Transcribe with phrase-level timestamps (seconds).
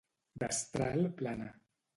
[0.43, 1.53] Destral plana.